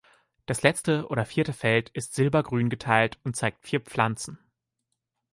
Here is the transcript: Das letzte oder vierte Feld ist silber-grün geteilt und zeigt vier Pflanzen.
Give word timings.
Das 0.47 0.63
letzte 0.63 1.07
oder 1.09 1.27
vierte 1.27 1.53
Feld 1.53 1.89
ist 1.89 2.15
silber-grün 2.15 2.69
geteilt 2.69 3.19
und 3.23 3.35
zeigt 3.35 3.59
vier 3.63 3.81
Pflanzen. 3.81 4.39